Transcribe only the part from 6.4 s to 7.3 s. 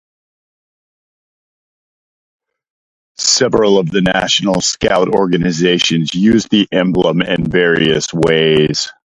the emblem